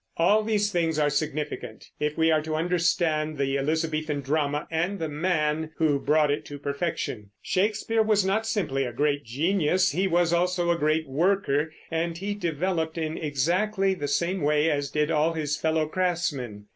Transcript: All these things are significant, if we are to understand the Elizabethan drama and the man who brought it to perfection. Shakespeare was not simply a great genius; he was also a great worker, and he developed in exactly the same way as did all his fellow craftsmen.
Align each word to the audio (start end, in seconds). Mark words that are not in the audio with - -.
All 0.17 0.41
these 0.41 0.71
things 0.71 0.97
are 0.97 1.11
significant, 1.11 1.91
if 1.99 2.17
we 2.17 2.31
are 2.31 2.41
to 2.41 2.55
understand 2.55 3.37
the 3.37 3.55
Elizabethan 3.59 4.21
drama 4.21 4.67
and 4.71 4.97
the 4.97 5.07
man 5.07 5.73
who 5.77 5.99
brought 5.99 6.31
it 6.31 6.43
to 6.45 6.57
perfection. 6.57 7.29
Shakespeare 7.39 8.01
was 8.01 8.25
not 8.25 8.47
simply 8.47 8.83
a 8.83 8.91
great 8.93 9.23
genius; 9.25 9.91
he 9.91 10.07
was 10.07 10.33
also 10.33 10.71
a 10.71 10.75
great 10.79 11.07
worker, 11.07 11.71
and 11.91 12.17
he 12.17 12.33
developed 12.33 12.97
in 12.97 13.15
exactly 13.15 13.93
the 13.93 14.07
same 14.07 14.41
way 14.41 14.71
as 14.71 14.89
did 14.89 15.11
all 15.11 15.33
his 15.33 15.55
fellow 15.55 15.85
craftsmen. 15.87 16.65